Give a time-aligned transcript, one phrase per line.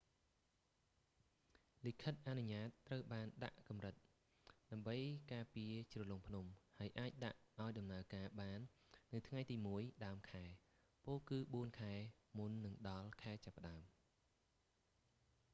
[1.85, 3.95] លិខិតអនុញ្ញាតត្រូវបានដាក់កំរិត
[4.71, 4.97] ដើម្បី
[5.33, 6.45] ការពារជ្រលងភ្នំ
[6.77, 8.59] ហើយអាចដាក់ឱ្យដំណើរការបាន
[9.13, 10.43] នៅថ្ងៃទី1 ដើមខែ
[11.05, 11.93] ពោល គឺបួនខែ
[12.37, 13.81] មុននឹងដល់ខែចាប់ផ្តើម